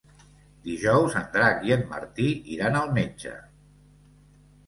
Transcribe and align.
Dijous 0.67 1.17
en 1.19 1.27
Drac 1.35 1.59
i 1.67 1.73
en 1.75 1.83
Martí 1.91 2.31
iran 2.55 2.79
al 2.81 2.91
metge. 2.97 3.35